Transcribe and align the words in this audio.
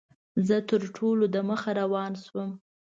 زه 0.47 0.55
تر 0.69 0.81
ټولو 0.95 1.23
دمخه 1.35 1.71
روان 1.81 2.11
شوم. 2.23 2.49